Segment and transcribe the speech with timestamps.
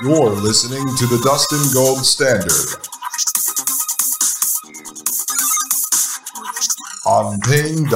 [0.00, 2.52] You're listening to the Dustin Gold Standard
[7.04, 7.88] on Paine.tv.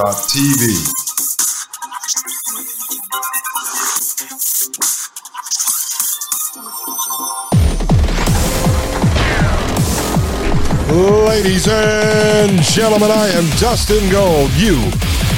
[11.29, 14.51] Ladies and gentlemen, I am Dustin Gold.
[14.55, 14.91] You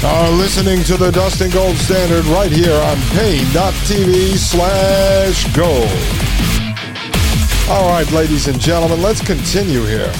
[0.02, 6.33] are listening to the Dustin Gold Standard right here on Paine.tv slash gold.
[7.66, 10.12] All right, ladies and gentlemen, let's continue here.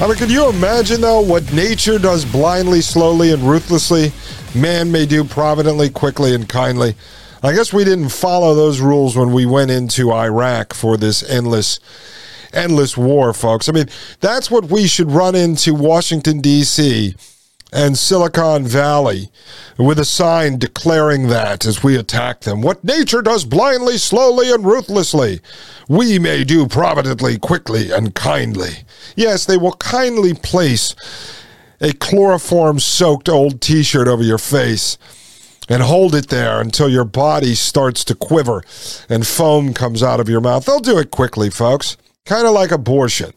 [0.00, 4.12] I mean, can you imagine, though, what nature does blindly, slowly, and ruthlessly,
[4.54, 6.94] man may do providently, quickly, and kindly?
[7.42, 11.80] I guess we didn't follow those rules when we went into Iraq for this endless
[12.52, 13.68] endless war, folks.
[13.68, 13.88] I mean,
[14.20, 17.16] that's what we should run into Washington, D.C.
[17.72, 19.30] and Silicon Valley
[19.76, 22.62] with a sign declaring that as we attack them.
[22.62, 25.40] What nature does blindly, slowly, and ruthlessly,
[25.88, 28.84] we may do providently, quickly, and kindly.
[29.16, 30.94] Yes, they will kindly place
[31.80, 34.98] a chloroform soaked old t shirt over your face
[35.68, 38.64] and hold it there until your body starts to quiver
[39.08, 40.64] and foam comes out of your mouth.
[40.64, 41.96] They'll do it quickly, folks.
[42.24, 43.32] Kind of like abortion,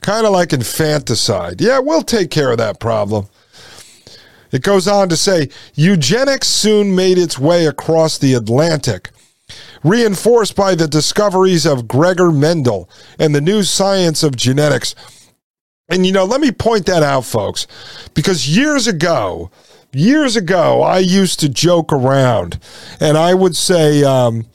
[0.00, 1.60] kind of like infanticide.
[1.60, 3.28] Yeah, we'll take care of that problem.
[4.54, 9.10] It goes on to say eugenics soon made its way across the Atlantic,
[9.82, 12.88] reinforced by the discoveries of Gregor Mendel
[13.18, 14.94] and the new science of genetics.
[15.88, 17.66] And you know, let me point that out, folks,
[18.14, 19.50] because years ago,
[19.92, 22.60] years ago, I used to joke around
[23.00, 24.46] and I would say, um,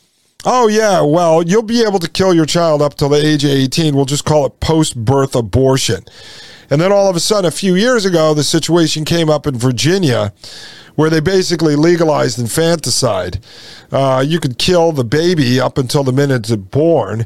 [0.45, 1.01] Oh, yeah.
[1.01, 3.93] Well, you'll be able to kill your child up till the age of 18.
[3.93, 6.05] We'll just call it post birth abortion.
[6.69, 9.57] And then all of a sudden, a few years ago, the situation came up in
[9.57, 10.34] Virginia
[11.00, 13.40] where they basically legalized infanticide.
[13.90, 17.25] Uh, you could kill the baby up until the minute it's born.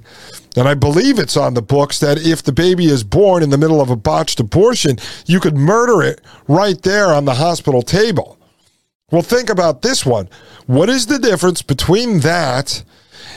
[0.55, 3.57] And I believe it's on the books that if the baby is born in the
[3.57, 8.37] middle of a botched abortion, you could murder it right there on the hospital table.
[9.09, 10.29] Well, think about this one.
[10.67, 12.83] What is the difference between that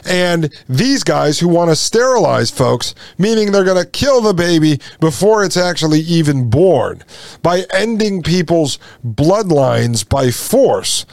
[0.04, 4.80] and these guys who want to sterilize folks, meaning they're going to kill the baby
[5.00, 7.02] before it's actually even born
[7.42, 11.06] by ending people's bloodlines by force.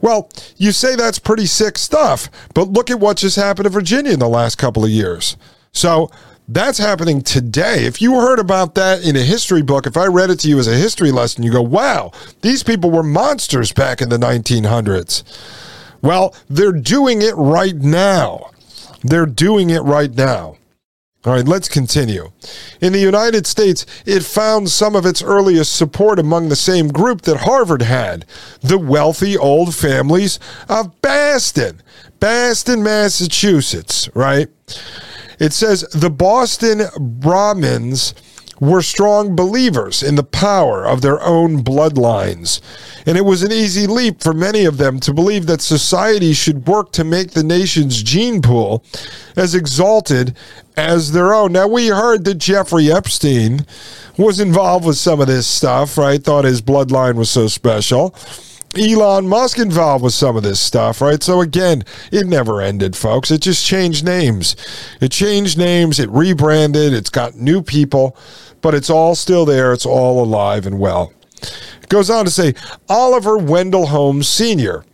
[0.00, 4.12] Well, you say that's pretty sick stuff, but look at what just happened in Virginia
[4.12, 5.36] in the last couple of years.
[5.72, 6.10] So
[6.48, 7.84] that's happening today.
[7.84, 10.58] If you heard about that in a history book, if I read it to you
[10.58, 15.24] as a history lesson, you go, wow, these people were monsters back in the 1900s.
[16.02, 18.50] Well, they're doing it right now.
[19.02, 20.56] They're doing it right now.
[21.24, 22.30] All right, let's continue.
[22.80, 27.22] In the United States, it found some of its earliest support among the same group
[27.22, 28.24] that Harvard had
[28.60, 30.38] the wealthy old families
[30.68, 31.82] of Boston,
[32.20, 34.48] Boston, Massachusetts, right?
[35.40, 38.14] It says the Boston Brahmins
[38.60, 42.60] were strong believers in the power of their own bloodlines.
[43.06, 46.66] And it was an easy leap for many of them to believe that society should
[46.66, 48.84] work to make the nation's gene pool
[49.36, 50.36] as exalted
[50.76, 51.52] as their own.
[51.52, 53.66] Now, we heard that Jeffrey Epstein
[54.16, 56.22] was involved with some of this stuff, right?
[56.22, 58.14] Thought his bloodline was so special.
[58.76, 61.22] Elon Musk involved with some of this stuff, right?
[61.22, 63.30] So again, it never ended, folks.
[63.30, 64.56] It just changed names.
[65.00, 68.16] It changed names, it rebranded, it's got new people
[68.60, 69.72] but it's all still there.
[69.72, 71.12] It's all alive and well.
[71.42, 72.54] It goes on to say
[72.88, 74.84] Oliver Wendell Holmes Sr.,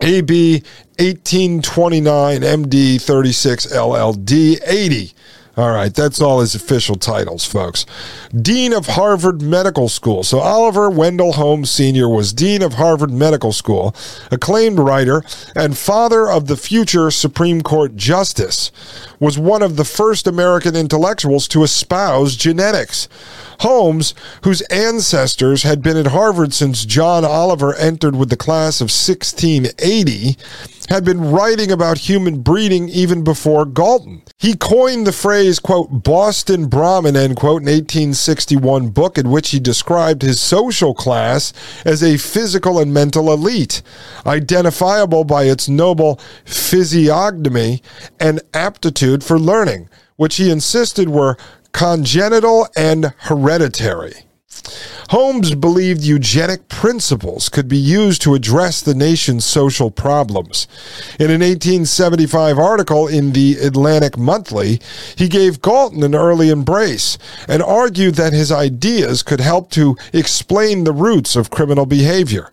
[0.00, 0.62] AB
[0.98, 5.12] 1829, MD 36, LLD 80
[5.54, 7.84] all right, that's all his official titles, folks.
[8.40, 10.22] Dean of Harvard Medical School.
[10.22, 12.08] So Oliver Wendell Holmes Sr.
[12.08, 13.94] was Dean of Harvard Medical School,
[14.30, 15.22] acclaimed writer,
[15.54, 18.72] and father of the future Supreme Court Justice.
[19.20, 23.08] Was one of the first American intellectuals to espouse genetics.
[23.60, 28.86] Holmes, whose ancestors had been at Harvard since John Oliver entered with the class of
[28.86, 30.36] 1680,
[30.88, 34.22] had been writing about human breeding even before Galton.
[34.38, 39.50] He coined the phrase phrase, quote, Boston Brahmin, end quote, in 1861 book in which
[39.50, 41.52] he described his social class
[41.84, 43.82] as a physical and mental elite,
[44.24, 47.82] identifiable by its noble physiognomy
[48.20, 51.36] and aptitude for learning, which he insisted were
[51.72, 54.14] congenital and hereditary.
[55.10, 60.66] Holmes believed eugenic principles could be used to address the nation's social problems.
[61.18, 64.80] In an 1875 article in the Atlantic Monthly,
[65.16, 70.84] he gave Galton an early embrace and argued that his ideas could help to explain
[70.84, 72.50] the roots of criminal behavior.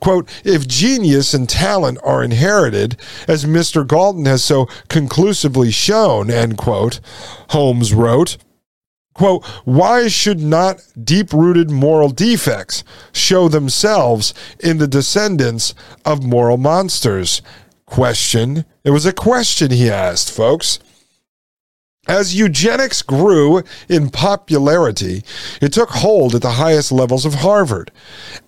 [0.00, 2.96] Quote, if genius and talent are inherited,
[3.26, 3.86] as Mr.
[3.86, 7.00] Galton has so conclusively shown, end quote,
[7.50, 8.36] Holmes wrote,
[9.14, 12.82] Quote, why should not deep rooted moral defects
[13.12, 15.74] show themselves in the descendants
[16.04, 17.42] of moral monsters?
[17.84, 18.64] Question.
[18.84, 20.78] It was a question he asked, folks.
[22.08, 25.22] As eugenics grew in popularity,
[25.60, 27.92] it took hold at the highest levels of Harvard.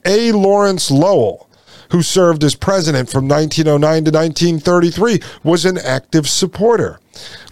[0.05, 0.33] A.
[0.33, 1.49] Lawrence Lowell,
[1.95, 6.99] who served as president from 1909 to 1933, was an active supporter.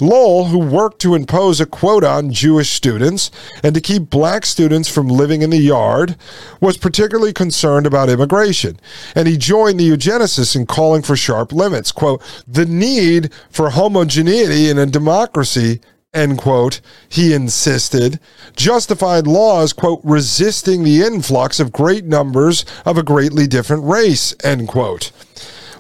[0.01, 3.31] Lowell, who worked to impose a quota on Jewish students
[3.63, 6.17] and to keep black students from living in the yard,
[6.61, 8.81] was particularly concerned about immigration,
[9.15, 11.93] and he joined the eugenicists in calling for sharp limits.
[11.93, 15.81] Quote, the need for homogeneity in a democracy
[16.15, 18.21] end quote, he insisted,
[18.55, 24.69] justified laws, quote, resisting the influx of great numbers of a greatly different race, end
[24.69, 25.11] quote.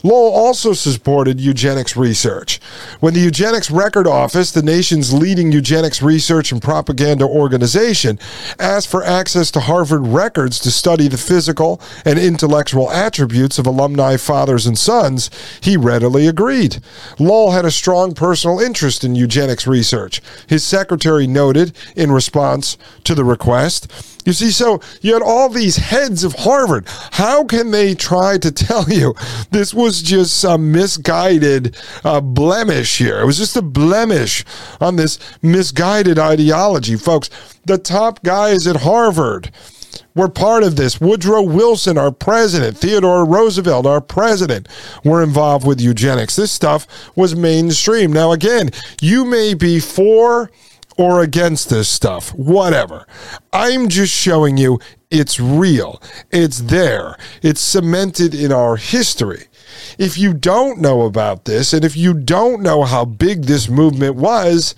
[0.02, 2.60] Lowell also supported eugenics research.
[3.00, 8.18] When the Eugenics Record Office, the nation's leading eugenics research and propaganda organization,
[8.58, 14.16] asked for access to Harvard records to study the physical and intellectual attributes of alumni
[14.16, 16.78] fathers and sons, he readily agreed.
[17.18, 20.20] Lowell had a strong personal interest in eugenics research.
[20.48, 23.90] His secretary noted in response to the request
[24.24, 26.84] you see, so you had all these heads of Harvard.
[27.12, 29.14] How can they try to tell you
[29.50, 33.20] this was just some misguided uh, blemish here?
[33.20, 34.44] It was just a blemish
[34.80, 37.28] on this misguided ideology, folks.
[37.66, 39.50] The top guys at Harvard
[40.14, 41.00] were part of this.
[41.00, 44.68] Woodrow Wilson, our president, Theodore Roosevelt, our president,
[45.04, 46.36] were involved with eugenics.
[46.36, 46.86] This stuff
[47.16, 48.12] was mainstream.
[48.12, 50.50] Now, again, you may be for
[50.98, 53.06] or against this stuff, whatever.
[53.52, 54.78] I'm just showing you
[55.10, 56.02] it's real.
[56.30, 57.16] It's there.
[57.42, 59.44] It's cemented in our history.
[59.98, 64.16] If you don't know about this, and if you don't know how big this movement
[64.16, 64.74] was,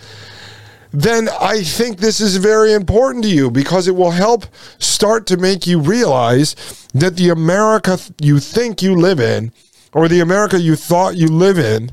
[0.92, 4.46] then I think this is very important to you because it will help
[4.78, 6.54] start to make you realize
[6.94, 9.52] that the America you think you live in
[9.92, 11.90] or the America you thought you live in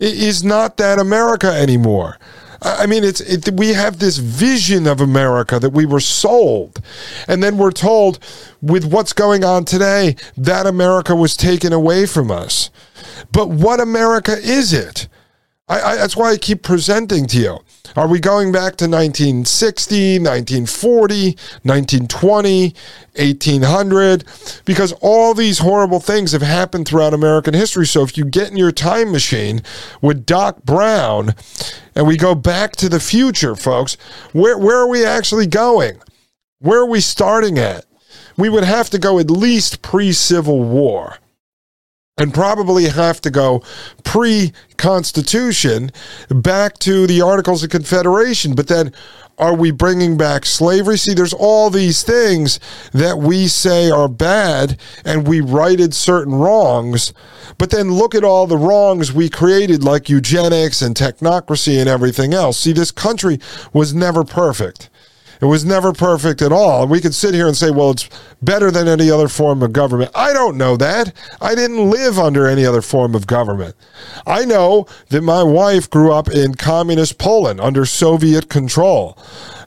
[0.00, 2.18] is not that America anymore.
[2.64, 6.80] I mean, it's it, we have this vision of America that we were sold,
[7.26, 8.18] and then we're told
[8.60, 12.70] with what's going on today that America was taken away from us.
[13.32, 15.08] But what America is it?
[15.68, 17.58] I, I, that's why I keep presenting to you.
[17.94, 21.24] Are we going back to 1960, 1940,
[21.62, 22.74] 1920,
[23.16, 24.24] 1800?
[24.64, 27.86] Because all these horrible things have happened throughout American history.
[27.86, 29.62] So if you get in your time machine
[30.00, 31.34] with Doc Brown
[31.94, 33.96] and we go back to the future, folks,
[34.32, 36.00] where, where are we actually going?
[36.58, 37.84] Where are we starting at?
[38.36, 41.18] We would have to go at least pre Civil War
[42.18, 43.62] and probably have to go
[44.04, 45.90] pre Constitution
[46.28, 48.54] back to the Articles of Confederation.
[48.54, 48.92] But then
[49.38, 50.98] are we bringing back slavery?
[50.98, 52.60] See, there's all these things
[52.92, 57.14] that we say are bad and we righted certain wrongs.
[57.56, 62.34] But then look at all the wrongs we created, like eugenics and technocracy and everything
[62.34, 62.58] else.
[62.58, 63.38] See, this country
[63.72, 64.90] was never perfect.
[65.42, 66.82] It was never perfect at all.
[66.82, 68.08] And we could sit here and say, well, it's
[68.40, 70.12] better than any other form of government.
[70.14, 71.12] I don't know that.
[71.40, 73.74] I didn't live under any other form of government.
[74.24, 79.18] I know that my wife grew up in communist Poland under Soviet control.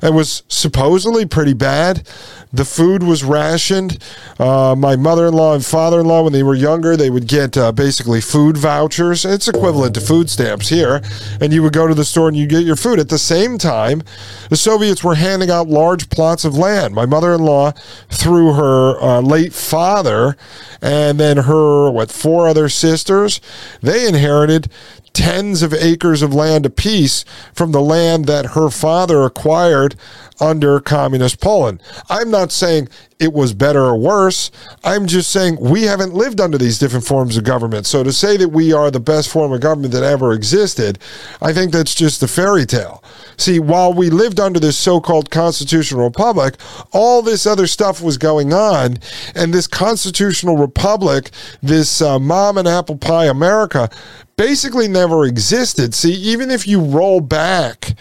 [0.02, 2.08] It was supposedly pretty bad.
[2.54, 3.98] The food was rationed.
[4.40, 7.28] Uh, my mother in law and father in law, when they were younger, they would
[7.28, 9.26] get uh, basically food vouchers.
[9.26, 11.02] It's equivalent to food stamps here.
[11.42, 13.00] And you would go to the store and you get your food.
[13.00, 14.04] At the same time,
[14.50, 16.94] the Soviets were handing out large plots of land.
[16.94, 17.72] My mother in law,
[18.10, 20.38] through her uh, late father,
[20.82, 23.42] and then her, what, four other sisters,
[23.82, 24.72] they inherited
[25.16, 29.96] tens of acres of land apiece from the land that her father acquired
[30.42, 31.82] under communist Poland.
[32.10, 34.52] I'm not saying it was better or worse.
[34.84, 37.86] I'm just saying we haven't lived under these different forms of government.
[37.86, 41.00] So to say that we are the best form of government that ever existed,
[41.42, 43.02] I think that's just a fairy tale.
[43.38, 46.56] See, while we lived under this so called constitutional republic,
[46.92, 48.98] all this other stuff was going on.
[49.34, 51.32] And this constitutional republic,
[51.64, 53.90] this uh, mom and apple pie America,
[54.38, 55.94] basically never existed.
[55.94, 57.94] See, even if you roll back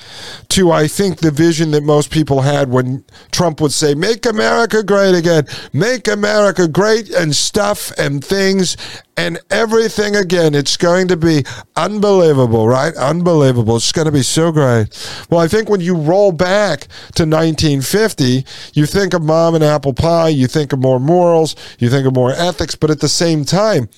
[0.48, 4.82] to, I think, the vision that most people had when Trump would say, Make America
[4.82, 8.76] great again, make America great and stuff and things
[9.16, 10.54] and everything again.
[10.54, 11.44] It's going to be
[11.76, 12.94] unbelievable, right?
[12.96, 13.76] Unbelievable.
[13.76, 14.88] It's going to be so great.
[15.30, 16.82] Well, I think when you roll back
[17.14, 18.44] to 1950,
[18.74, 22.14] you think of mom and apple pie, you think of more morals, you think of
[22.14, 23.88] more ethics, but at the same time,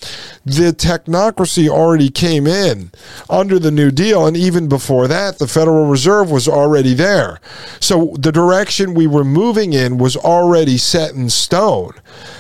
[0.44, 2.90] the technocracy already came in
[3.30, 4.26] under the New Deal.
[4.26, 7.40] And even before that, the Federal Reserve was already there.
[7.80, 11.92] So the direction we were moving in was already set in stone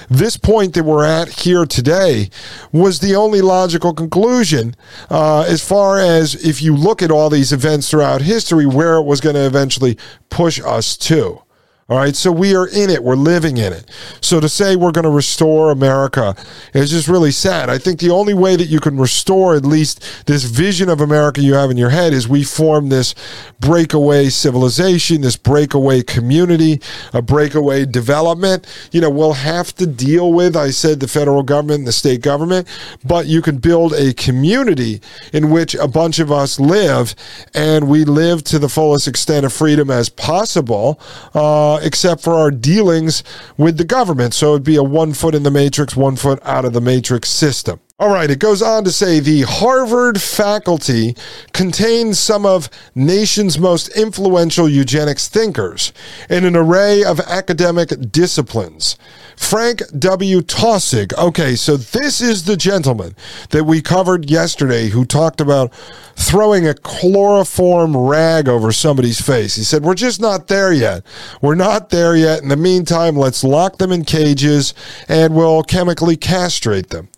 [0.08, 2.30] this point that we're at here today
[2.78, 4.74] was the only logical conclusion
[5.10, 9.04] uh, as far as if you look at all these events throughout history, where it
[9.04, 9.98] was going to eventually
[10.30, 11.42] push us to.
[11.88, 12.16] All right.
[12.16, 13.04] So we are in it.
[13.04, 13.88] We're living in it.
[14.20, 16.34] So to say we're going to restore America
[16.74, 17.70] is just really sad.
[17.70, 21.40] I think the only way that you can restore at least this vision of America
[21.40, 23.14] you have in your head is we form this
[23.60, 26.80] breakaway civilization, this breakaway community,
[27.12, 28.66] a breakaway development.
[28.90, 32.20] You know, we'll have to deal with, I said, the federal government and the state
[32.20, 32.66] government,
[33.04, 35.00] but you can build a community
[35.32, 37.14] in which a bunch of us live
[37.54, 41.00] and we live to the fullest extent of freedom as possible.
[41.32, 43.22] Uh, uh, except for our dealings
[43.56, 44.34] with the government.
[44.34, 47.28] So it'd be a one foot in the matrix, one foot out of the matrix
[47.28, 47.80] system.
[47.98, 51.16] All right, it goes on to say the Harvard faculty
[51.54, 55.94] contains some of nation's most influential eugenics thinkers
[56.28, 58.98] in an array of academic disciplines.
[59.34, 60.42] Frank W.
[60.42, 61.16] Taussig.
[61.16, 63.14] Okay, so this is the gentleman
[63.50, 65.72] that we covered yesterday who talked about
[66.16, 69.56] throwing a chloroform rag over somebody's face.
[69.56, 71.02] He said, We're just not there yet.
[71.40, 72.42] We're not there yet.
[72.42, 74.74] In the meantime, let's lock them in cages
[75.08, 77.08] and we'll chemically castrate them.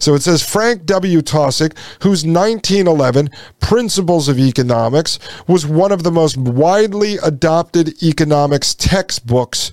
[0.00, 1.20] So it says Frank W.
[1.20, 3.30] Taussig, whose 1911
[3.60, 9.70] Principles of Economics was one of the most widely adopted economics textbooks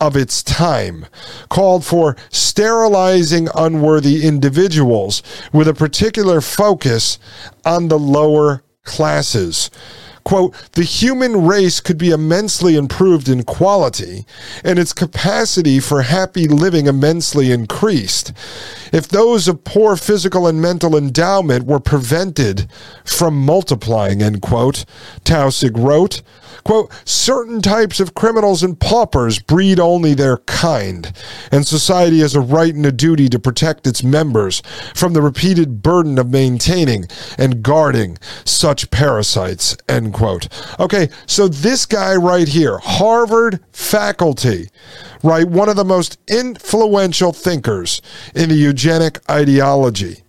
[0.00, 1.06] of its time,
[1.48, 7.18] called for sterilizing unworthy individuals with a particular focus
[7.64, 9.70] on the lower classes
[10.28, 14.26] quote, the human race could be immensely improved in quality
[14.62, 18.34] and its capacity for happy living immensely increased
[18.92, 22.68] if those of poor physical and mental endowment were prevented
[23.04, 24.84] from multiplying, end quote.
[25.24, 26.20] Taussig wrote,
[26.64, 31.12] quote, certain types of criminals and paupers breed only their kind,
[31.50, 34.62] and society has a right and a duty to protect its members
[34.94, 37.06] from the repeated burden of maintaining
[37.38, 40.48] and guarding such parasites, end quote.
[40.80, 44.68] Okay, so this guy right here, Harvard faculty,
[45.22, 48.00] right, one of the most influential thinkers
[48.34, 50.22] in the eugenic ideology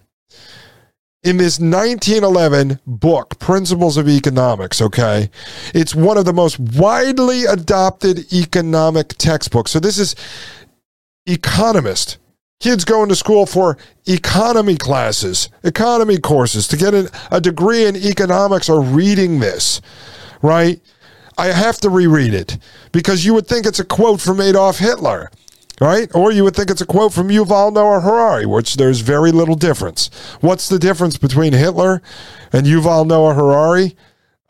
[1.23, 5.29] in this 1911 book, Principles of Economics, okay?
[5.73, 9.71] It's one of the most widely adopted economic textbooks.
[9.71, 10.15] So this is
[11.25, 12.17] economist.
[12.61, 16.93] Kids going to school for economy classes, economy courses to get
[17.31, 19.81] a degree in economics are reading this,
[20.41, 20.81] right?
[21.37, 22.57] I have to reread it
[22.91, 25.31] because you would think it's a quote from Adolf Hitler
[25.79, 26.09] right?
[26.13, 29.55] Or you would think it's a quote from Yuval Noah Harari, which there's very little
[29.55, 30.09] difference.
[30.41, 32.01] What's the difference between Hitler
[32.51, 33.95] and Yuval Noah Harari?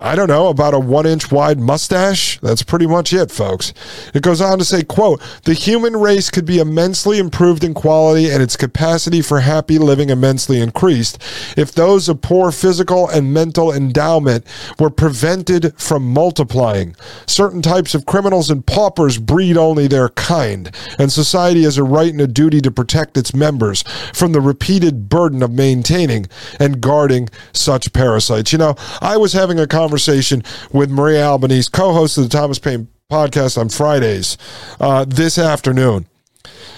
[0.01, 2.39] I don't know, about a one inch wide mustache.
[2.39, 3.73] That's pretty much it, folks.
[4.13, 8.29] It goes on to say, quote, the human race could be immensely improved in quality
[8.29, 11.21] and its capacity for happy living immensely increased
[11.57, 14.45] if those of poor physical and mental endowment
[14.79, 16.95] were prevented from multiplying.
[17.27, 22.13] Certain types of criminals and paupers breed only their kind, and society has a right
[22.13, 26.25] and a duty to protect its members from the repeated burden of maintaining
[26.57, 28.53] and guarding such parasites.
[28.53, 32.29] You know, I was having a conversation conversation with Maria Albanese, co host of the
[32.29, 34.37] Thomas Paine podcast on Fridays
[34.79, 36.05] uh, this afternoon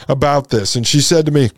[0.07, 0.77] about this.
[0.77, 1.49] And she said to me,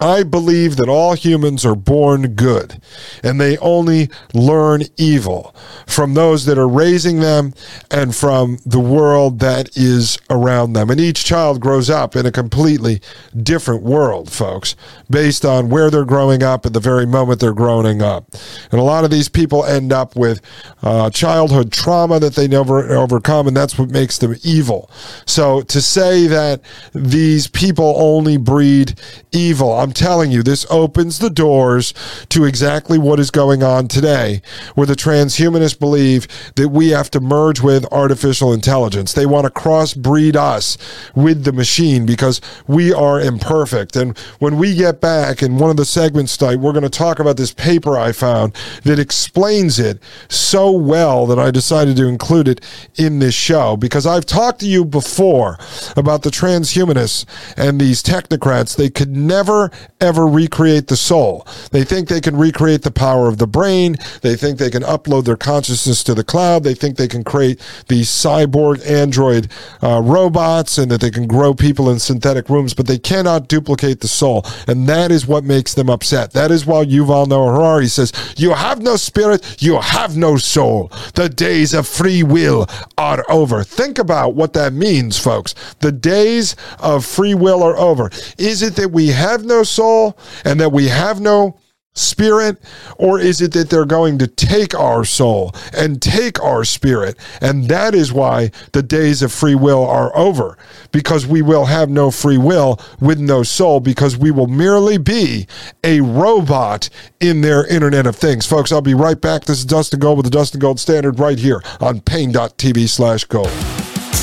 [0.00, 2.80] I believe that all humans are born good
[3.22, 5.54] and they only learn evil
[5.86, 7.52] from those that are raising them
[7.90, 10.90] and from the world that is around them.
[10.90, 13.00] And each child grows up in a completely
[13.42, 14.76] different world, folks,
[15.10, 18.26] based on where they're growing up at the very moment they're growing up.
[18.70, 20.40] And a lot of these people end up with
[20.82, 24.90] uh, childhood trauma that they never overcome, and that's what makes them evil.
[25.26, 26.60] So to say that
[26.92, 29.00] these people only breed
[29.32, 31.94] evil, I'm telling you, this opens the doors
[32.28, 34.42] to exactly what is going on today,
[34.74, 39.14] where the transhumanists believe that we have to merge with artificial intelligence.
[39.14, 40.76] They want to crossbreed us
[41.14, 43.96] with the machine because we are imperfect.
[43.96, 47.18] And when we get back in one of the segments tonight, we're going to talk
[47.18, 48.54] about this paper I found
[48.84, 52.60] that explains it so well that I decided to include it
[52.96, 55.56] in this show because I've talked to you before
[55.96, 57.24] about the transhumanists
[57.56, 58.76] and these technocrats.
[58.76, 61.46] They could never, ever recreate the soul.
[61.70, 63.96] They think they can recreate the power of the brain.
[64.22, 66.62] They think they can upload their consciousness to the cloud.
[66.62, 69.50] They think they can create these cyborg android
[69.82, 74.00] uh, robots and that they can grow people in synthetic rooms, but they cannot duplicate
[74.00, 74.44] the soul.
[74.66, 76.32] And that is what makes them upset.
[76.32, 80.92] That is why Yuval Noah Harari says, You have no spirit, you have no soul.
[81.14, 82.66] The days of free will
[82.96, 83.64] are over.
[83.64, 85.54] Think about what that means, folks.
[85.80, 88.10] The days of free will are over.
[88.38, 91.58] Is it that we have no soul and that we have no
[91.94, 92.58] spirit?
[92.96, 97.16] Or is it that they're going to take our soul and take our spirit?
[97.40, 100.56] And that is why the days of free will are over,
[100.92, 105.48] because we will have no free will with no soul, because we will merely be
[105.82, 106.88] a robot
[107.20, 108.46] in their Internet of Things.
[108.46, 109.44] Folks, I'll be right back.
[109.44, 113.50] This is Dustin Gold with the Dustin Gold Standard right here on Paine.tv slash gold.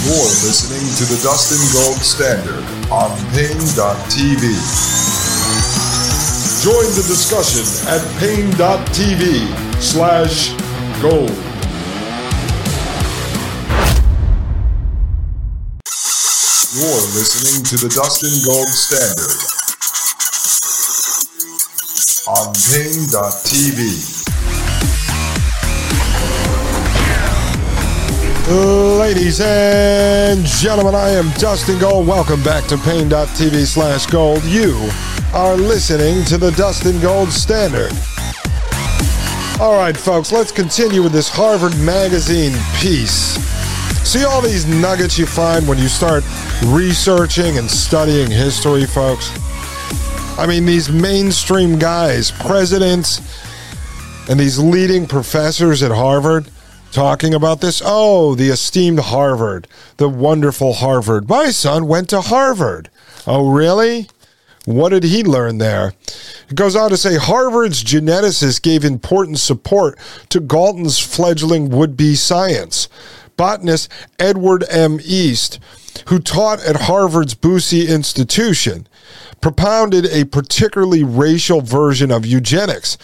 [0.05, 5.24] You're listening to the Dustin Gold Standard on Paine.tv.
[6.65, 7.61] Join the discussion
[7.93, 9.45] at Paine.tv
[9.79, 10.49] slash
[10.99, 11.29] gold.
[16.73, 19.37] You're listening to the Dustin Gold Standard
[22.33, 24.25] on Paine.tv.
[28.99, 32.07] Ladies and gentlemen, I am Dustin Gold.
[32.07, 34.43] Welcome back to Paine.tv slash gold.
[34.45, 34.89] You
[35.35, 37.91] are listening to the Dustin Gold Standard.
[39.59, 43.35] All right, folks, let's continue with this Harvard Magazine piece.
[44.07, 46.23] See all these nuggets you find when you start
[46.67, 49.29] researching and studying history, folks?
[50.39, 53.19] I mean, these mainstream guys, presidents,
[54.29, 56.49] and these leading professors at Harvard
[56.93, 57.81] talking about this.
[57.83, 59.67] Oh, the esteemed Harvard,
[59.97, 61.27] the wonderful Harvard.
[61.27, 62.89] My son went to Harvard.
[63.27, 64.07] Oh, really?
[64.65, 65.93] What did he learn there?
[66.49, 69.97] It goes on to say Harvard's geneticists gave important support
[70.29, 72.89] to Galton's fledgling would be science.
[73.37, 74.99] Botanist Edward M.
[75.03, 75.59] East,
[76.07, 78.87] who taught at Harvard's Bussey Institution,
[79.39, 82.97] propounded a particularly racial version of eugenics.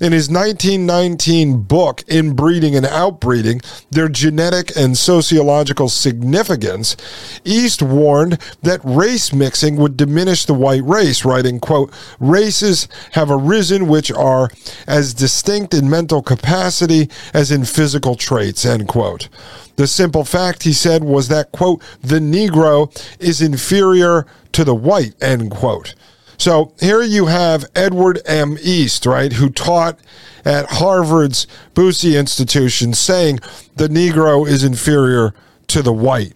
[0.00, 6.96] In his 1919 book, Inbreeding and Outbreeding Their Genetic and Sociological Significance,
[7.44, 13.86] East warned that race mixing would diminish the white race, writing, quote, races have arisen
[13.86, 14.50] which are
[14.86, 19.28] as distinct in mental capacity as in physical traits, end quote.
[19.76, 25.14] The simple fact, he said, was that, quote, the Negro is inferior to the white,
[25.22, 25.94] end quote.
[26.38, 28.56] So here you have Edward M.
[28.62, 29.98] East, right, who taught
[30.44, 33.38] at Harvard's Bussey Institution saying
[33.76, 35.34] the Negro is inferior
[35.68, 36.34] to the white.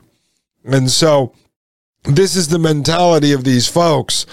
[0.65, 1.33] And so
[2.05, 4.27] this is the mentality of these folks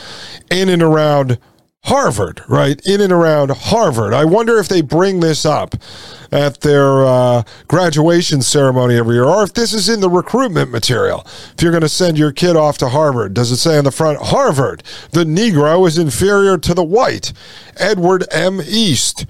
[0.52, 1.40] in and around
[1.86, 2.80] Harvard, right?
[2.86, 4.14] In and around Harvard.
[4.14, 5.76] I wonder if they bring this up
[6.32, 11.24] at their uh, graduation ceremony every year, or if this is in the recruitment material.
[11.26, 13.92] If you're going to send your kid off to Harvard, does it say on the
[13.92, 17.34] front, Harvard, the Negro is inferior to the white?
[17.76, 18.62] Edward M.
[18.66, 19.26] East.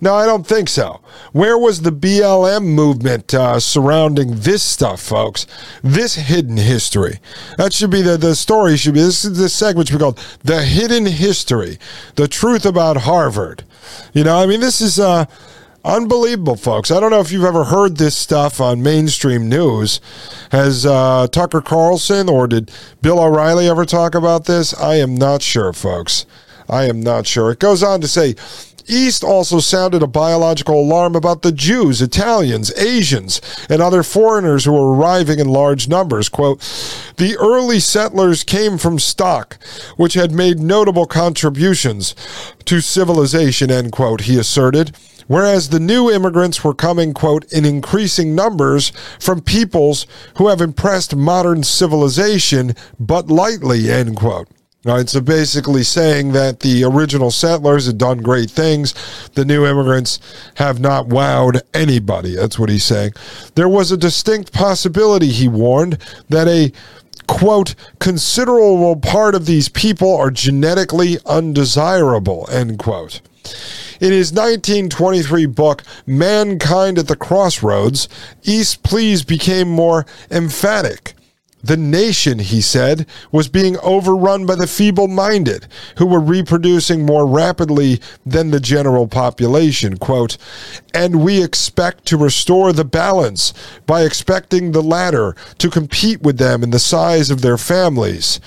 [0.00, 1.00] No, I don't think so.
[1.32, 5.46] Where was the BLM movement uh, surrounding this stuff, folks?
[5.82, 7.18] This hidden history.
[7.56, 10.62] That should be the, the story, should be this, this segment should be called The
[10.62, 11.78] Hidden History,
[12.14, 13.64] The Truth About Harvard.
[14.12, 14.98] You know, I mean, this is.
[14.98, 15.26] Uh,
[15.84, 16.90] Unbelievable, folks.
[16.90, 20.00] I don't know if you've ever heard this stuff on mainstream news.
[20.50, 24.74] Has uh, Tucker Carlson or did Bill O'Reilly ever talk about this?
[24.74, 26.26] I am not sure, folks.
[26.68, 27.52] I am not sure.
[27.52, 28.34] It goes on to say
[28.88, 34.72] East also sounded a biological alarm about the Jews, Italians, Asians, and other foreigners who
[34.72, 36.28] were arriving in large numbers.
[36.28, 36.60] Quote,
[37.16, 39.58] the early settlers came from stock,
[39.96, 42.14] which had made notable contributions
[42.64, 44.96] to civilization, end quote, he asserted
[45.28, 51.14] whereas the new immigrants were coming, quote, in increasing numbers from peoples who have impressed
[51.14, 54.48] modern civilization but lightly, end quote.
[54.86, 58.94] All right, so basically saying that the original settlers had done great things,
[59.34, 60.20] the new immigrants
[60.54, 62.36] have not wowed anybody.
[62.36, 63.14] That's what he's saying.
[63.56, 66.70] There was a distinct possibility, he warned, that a
[67.26, 73.20] quote, considerable part of these people are genetically undesirable, end quote.
[74.00, 78.08] In his 1923 book, Mankind at the Crossroads,
[78.44, 81.14] East Please became more emphatic.
[81.68, 85.66] The nation, he said, was being overrun by the feeble minded,
[85.98, 89.98] who were reproducing more rapidly than the general population.
[89.98, 90.38] Quote,
[90.94, 93.52] and we expect to restore the balance
[93.84, 98.40] by expecting the latter to compete with them in the size of their families.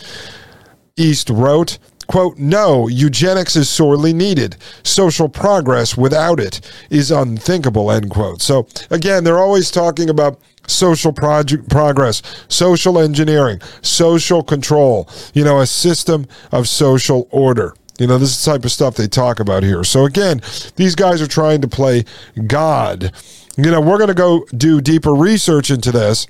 [0.98, 4.56] East wrote, quote, no, eugenics is sorely needed.
[4.82, 8.42] Social progress without it is unthinkable, end quote.
[8.42, 15.60] So again, they're always talking about social project progress, social engineering, social control, you know,
[15.60, 17.74] a system of social order.
[18.00, 19.84] You know, this is the type of stuff they talk about here.
[19.84, 20.42] So again,
[20.76, 22.06] these guys are trying to play
[22.48, 23.12] God.
[23.58, 26.26] You know, we're going to go do deeper research into this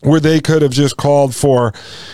[0.00, 1.72] where they could have just called for,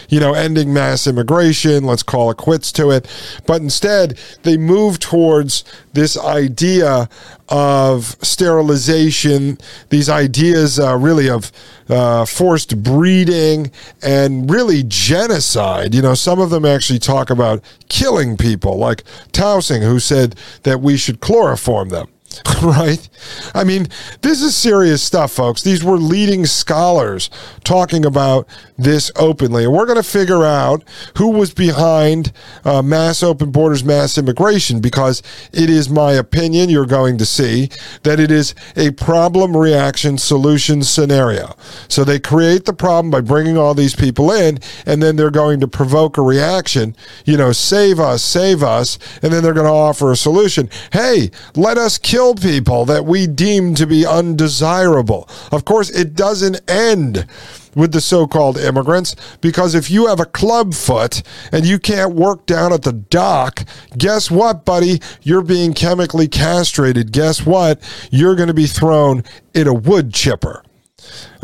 [0.09, 3.07] you know, ending mass immigration, let's call it quits to it.
[3.47, 7.09] But instead, they move towards this idea
[7.51, 9.59] of sterilization,
[9.91, 11.53] these ideas uh, really of
[11.91, 13.71] uh, forced breeding
[14.03, 15.95] and really genocide.
[15.95, 20.81] You know, some of them actually talk about killing people, like Taussig, who said that
[20.81, 22.09] we should chloroform them.
[22.63, 23.09] right?
[23.55, 23.89] I mean,
[24.23, 25.63] this is serious stuff, folks.
[25.63, 27.31] These were leading scholars
[27.65, 29.65] talking about this openly.
[29.65, 30.85] And we're going to figure out
[31.17, 32.33] who was behind
[32.65, 37.69] uh, mass open borders, mass immigration, because it is my opinion, you're going to see,
[38.03, 41.55] that it is a problem reaction solution scenario.
[41.89, 45.61] So they create the problem by bringing all these people in, and then they're going
[45.61, 49.73] to provoke a reaction, you know, save us, save us, and then they're going to
[49.73, 50.69] offer a solution.
[50.93, 55.29] Hey, let us kill kill people that we deem to be undesirable.
[55.53, 57.27] Of course, it doesn't end
[57.75, 62.15] with the so called immigrants because if you have a club foot and you can't
[62.15, 63.67] work down at the dock,
[63.99, 65.01] guess what, buddy?
[65.21, 67.13] You're being chemically castrated.
[67.13, 67.83] Guess what?
[68.11, 70.63] You're going to be thrown in a wood chipper.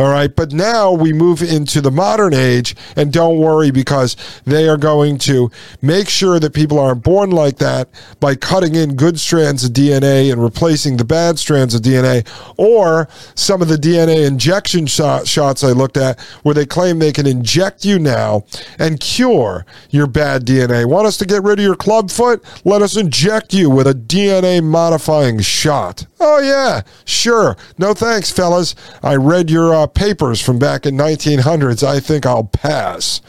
[0.01, 0.35] All right.
[0.35, 5.19] But now we move into the modern age, and don't worry because they are going
[5.19, 5.51] to
[5.83, 10.33] make sure that people aren't born like that by cutting in good strands of DNA
[10.33, 15.63] and replacing the bad strands of DNA, or some of the DNA injection shot, shots
[15.63, 18.45] I looked at where they claim they can inject you now
[18.79, 20.87] and cure your bad DNA.
[20.87, 22.43] Want us to get rid of your club foot?
[22.65, 26.07] Let us inject you with a DNA modifying shot.
[26.21, 27.59] Oh, yeah, sure.
[27.77, 28.75] No thanks, fellas.
[29.03, 31.87] I read your uh, papers from back in 1900s.
[31.87, 33.21] I think I'll pass.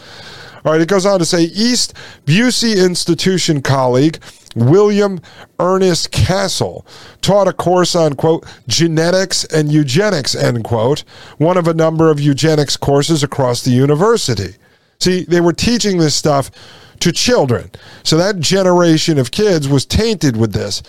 [0.63, 1.93] All right, it goes on to say East
[2.25, 4.19] Bussey Institution colleague
[4.55, 5.21] William
[5.59, 6.85] Ernest Castle
[7.21, 11.03] taught a course on, quote, genetics and eugenics, end quote,
[11.37, 14.55] one of a number of eugenics courses across the university.
[14.99, 16.51] See, they were teaching this stuff
[16.99, 17.71] to children.
[18.03, 20.83] So that generation of kids was tainted with this.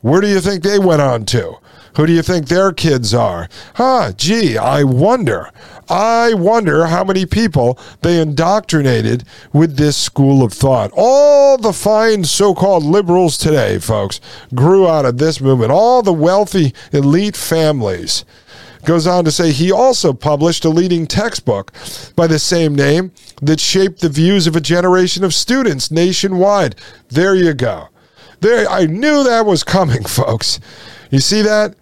[0.00, 1.58] Where do you think they went on to?
[1.96, 3.48] Who do you think their kids are?
[3.74, 5.50] Huh, gee, I wonder.
[5.88, 10.92] I wonder how many people they indoctrinated with this school of thought.
[10.94, 14.20] All the fine so called liberals today, folks,
[14.54, 15.72] grew out of this movement.
[15.72, 18.24] All the wealthy elite families.
[18.84, 21.72] Goes on to say he also published a leading textbook
[22.16, 26.76] by the same name that shaped the views of a generation of students nationwide.
[27.08, 27.88] There you go.
[28.40, 30.60] There, I knew that was coming, folks.
[31.10, 31.74] You see that?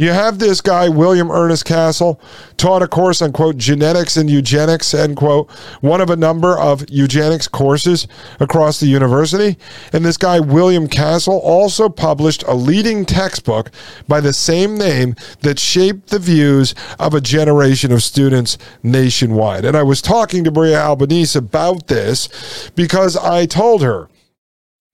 [0.00, 2.20] You have this guy, William Ernest Castle,
[2.56, 6.88] taught a course on, quote, genetics and eugenics, end quote, one of a number of
[6.88, 8.06] eugenics courses
[8.38, 9.58] across the university.
[9.92, 13.72] And this guy, William Castle, also published a leading textbook
[14.06, 19.64] by the same name that shaped the views of a generation of students nationwide.
[19.64, 24.08] And I was talking to Maria Albanese about this because I told her,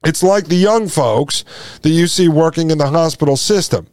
[0.04, 1.44] it's like the young folks
[1.82, 3.86] that you see working in the hospital system.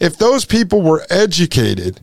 [0.00, 2.00] If those people were educated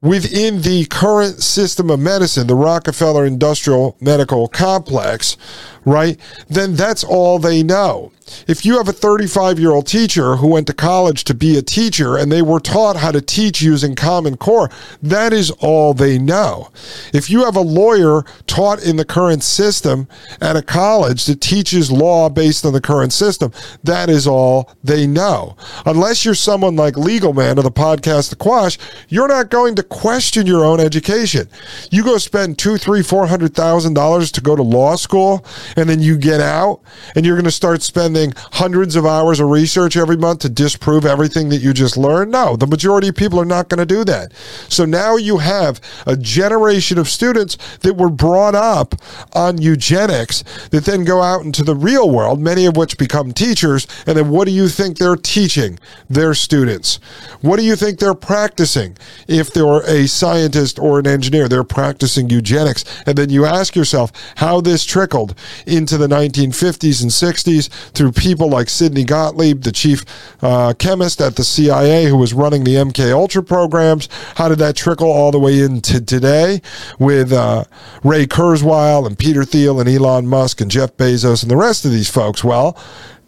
[0.00, 5.36] within the current system of medicine, the Rockefeller Industrial Medical Complex,
[5.84, 6.18] right?
[6.48, 8.12] Then that's all they know.
[8.46, 11.62] If you have a 35 year old teacher who went to college to be a
[11.62, 14.70] teacher and they were taught how to teach using Common Core,
[15.02, 16.70] that is all they know.
[17.12, 20.08] If you have a lawyer taught in the current system
[20.40, 23.52] at a college that teaches law based on the current system,
[23.84, 25.56] that is all they know.
[25.84, 29.82] Unless you're someone like Legal Man of the podcast The Quash, you're not going to
[29.82, 31.48] question your own education.
[31.90, 35.44] You go spend two, three, four hundred thousand dollars to go to law school,
[35.76, 36.80] and then you get out
[37.14, 41.04] and you're going to start spending hundreds of hours of research every month to disprove
[41.04, 42.30] everything that you just learned.
[42.30, 44.32] No, the majority of people are not going to do that.
[44.68, 48.94] So now you have a generation of students that were brought up
[49.32, 53.86] on eugenics that then go out into the real world, many of which become teachers.
[54.06, 56.96] And then what do you think they're teaching their students?
[57.40, 58.96] What do you think they're practicing?
[59.28, 62.84] If they're a scientist or an engineer, they're practicing eugenics.
[63.06, 65.34] And then you ask yourself how this trickled
[65.66, 70.04] into the 1950s and 60s through people like Sidney Gottlieb, the chief
[70.42, 74.08] uh, chemist at the CIA who was running the MK Ultra programs.
[74.36, 76.62] How did that trickle all the way into today
[76.98, 77.64] with uh,
[78.02, 81.90] Ray Kurzweil and Peter Thiel and Elon Musk and Jeff Bezos and the rest of
[81.90, 82.42] these folks?
[82.42, 82.76] Well,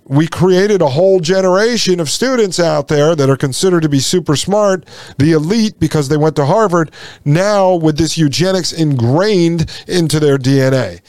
[0.06, 4.36] we created a whole generation of students out there that are considered to be super
[4.36, 4.86] smart,
[5.18, 6.90] the elite because they went to Harvard,
[7.24, 11.00] now with this eugenics ingrained into their DNA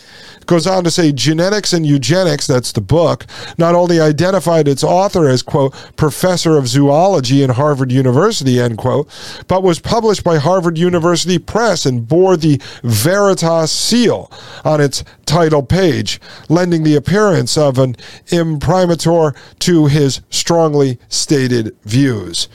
[0.45, 3.25] goes on to say genetics and eugenics, that's the book,
[3.57, 9.07] not only identified its author as, quote, professor of zoology in Harvard University, end quote,
[9.47, 14.31] but was published by Harvard University Press and bore the Veritas seal
[14.63, 17.95] on its title page, lending the appearance of an
[18.31, 22.47] imprimatur to his strongly stated views.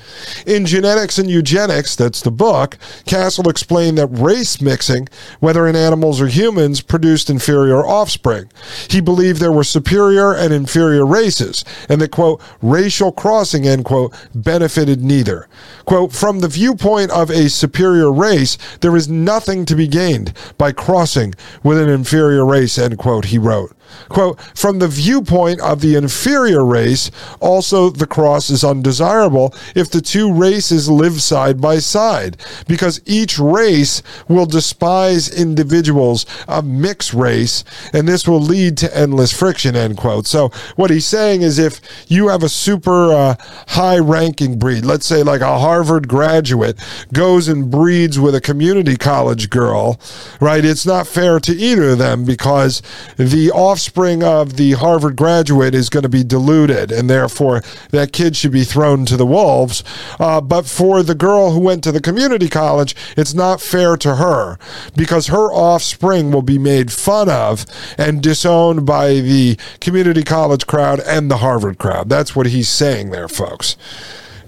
[0.47, 5.09] In Genetics and Eugenics, that's the book, Castle explained that race mixing,
[5.41, 8.51] whether in animals or humans, produced inferior offspring.
[8.89, 14.15] He believed there were superior and inferior races, and that, quote, racial crossing, end quote,
[14.35, 15.49] benefited neither.
[15.85, 20.73] Quote, from the viewpoint of a superior race, there is nothing to be gained by
[20.73, 23.75] crossing with an inferior race, end quote, he wrote.
[24.09, 30.01] Quote, from the viewpoint of the inferior race, also the cross is undesirable if the
[30.01, 37.65] two races live side by side, because each race will despise individuals of mixed race,
[37.93, 40.27] and this will lead to endless friction, end quote.
[40.27, 43.37] So what he's saying is if you have a super uh,
[43.69, 46.79] high ranking breed, let's say like a Harvard graduate
[47.13, 50.01] goes and breeds with a community college girl,
[50.41, 50.65] right?
[50.65, 52.83] It's not fair to either of them because
[53.17, 57.63] the off offspring of the Harvard graduate is going to be diluted, and therefore
[57.93, 59.83] that kid should be thrown to the wolves.
[60.19, 64.17] Uh, but for the girl who went to the community college, it's not fair to
[64.17, 64.59] her
[64.95, 67.65] because her offspring will be made fun of
[67.97, 72.11] and disowned by the community college crowd and the Harvard crowd.
[72.11, 73.79] That's what he's saying there, folks.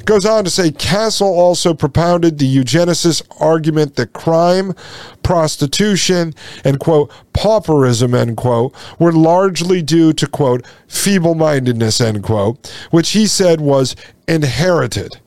[0.04, 4.74] Goes on to say Castle also propounded the eugenicist argument that crime,
[5.22, 6.34] prostitution,
[6.64, 13.10] and quote, pauperism, end quote, were largely due to quote, feeble mindedness, end quote, which
[13.10, 13.94] he said was
[14.26, 15.20] inherited.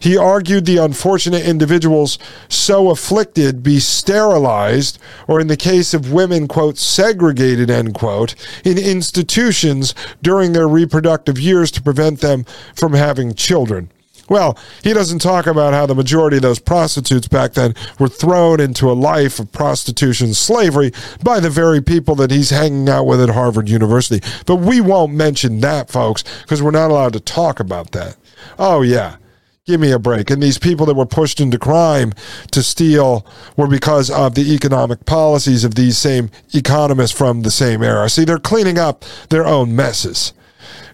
[0.00, 6.48] He argued the unfortunate individuals so afflicted be sterilized, or in the case of women,
[6.48, 13.34] quote, segregated, end quote, in institutions during their reproductive years to prevent them from having
[13.34, 13.90] children.
[14.28, 18.60] Well, he doesn't talk about how the majority of those prostitutes back then were thrown
[18.60, 23.20] into a life of prostitution slavery by the very people that he's hanging out with
[23.20, 24.26] at Harvard University.
[24.46, 28.16] But we won't mention that, folks, because we're not allowed to talk about that.
[28.58, 29.16] Oh, yeah.
[29.64, 30.30] Give me a break.
[30.30, 32.14] And these people that were pushed into crime
[32.52, 37.82] to steal were because of the economic policies of these same economists from the same
[37.82, 38.08] era.
[38.08, 40.32] See, they're cleaning up their own messes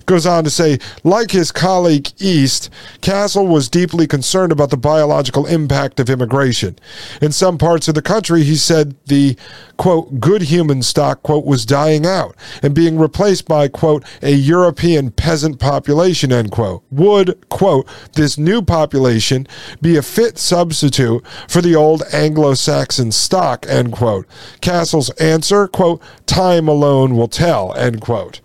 [0.06, 5.46] goes on to say, like his colleague East, Castle was deeply concerned about the biological
[5.46, 6.78] impact of immigration.
[7.20, 9.36] In some parts of the country, he said the,
[9.76, 15.10] quote, good human stock, quote, was dying out and being replaced by, quote, a European
[15.10, 16.82] peasant population, end quote.
[16.90, 19.46] Would, quote, this new population
[19.80, 24.26] be a fit substitute for the old Anglo Saxon stock, end quote.
[24.60, 28.40] Castle's answer, quote, time alone will tell, end quote.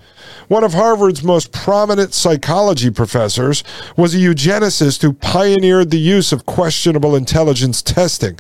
[0.50, 3.64] One of Harvard's most prominent psychology professors
[3.96, 8.40] was a eugenicist who pioneered the use of questionable intelligence testing.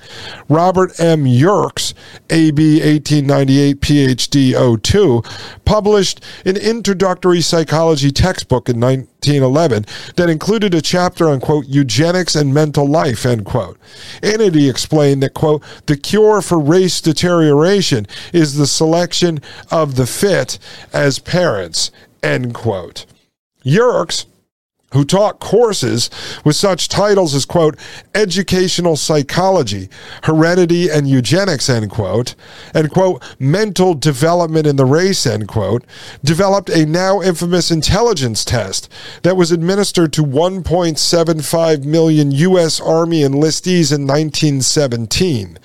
[0.49, 1.27] Robert M.
[1.27, 1.93] Yerkes,
[2.31, 5.21] AB 1898 PhD 02,
[5.65, 12.35] published an introductory psychology textbook in 19 1911 that included a chapter on, quote, eugenics
[12.35, 13.77] and mental life, end quote.
[14.23, 20.57] He explained that, quote, the cure for race deterioration is the selection of the fit
[20.93, 21.91] as parents,
[22.23, 23.05] end quote.
[23.61, 24.25] Yerkes
[24.93, 26.09] who taught courses
[26.43, 27.77] with such titles as, quote,
[28.15, 29.87] educational psychology,
[30.23, 32.35] heredity and eugenics, end quote,
[32.73, 35.85] and, quote, mental development in the race, end quote,
[36.23, 42.79] developed a now infamous intelligence test that was administered to 1.75 million U.S.
[42.79, 45.59] Army enlistees in 1917.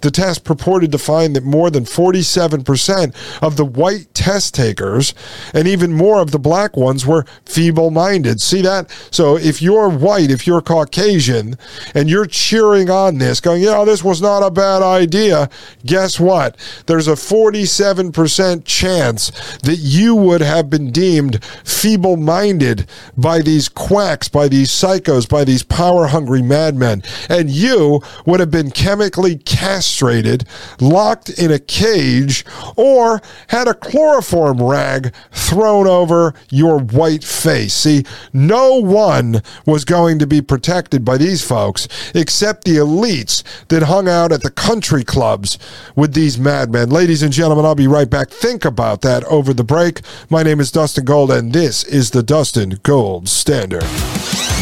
[0.00, 5.14] The test purported to find that more than 47% of the white test takers
[5.52, 8.40] and even more of the black ones were feeble minded.
[8.40, 8.90] See, that?
[9.10, 11.56] So if you're white, if you're Caucasian,
[11.94, 15.48] and you're cheering on this, going, yeah, this was not a bad idea,
[15.84, 16.56] guess what?
[16.86, 24.28] There's a 47% chance that you would have been deemed feeble minded by these quacks,
[24.28, 27.02] by these psychos, by these power hungry madmen.
[27.28, 30.44] And you would have been chemically castrated,
[30.80, 32.44] locked in a cage,
[32.76, 37.74] or had a chloroform rag thrown over your white face.
[37.74, 38.04] See,
[38.52, 44.06] no one was going to be protected by these folks except the elites that hung
[44.06, 45.58] out at the country clubs
[45.96, 46.90] with these madmen.
[46.90, 48.28] Ladies and gentlemen, I'll be right back.
[48.28, 50.02] Think about that over the break.
[50.28, 53.84] My name is Dustin Gold, and this is the Dustin Gold Standard.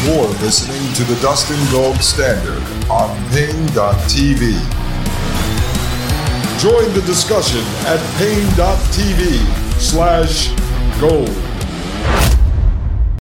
[0.05, 4.53] You're listening to the Dustin Gold Standard on Paine.tv.
[6.61, 10.47] Join the discussion at Paine.tv slash
[11.01, 11.50] gold.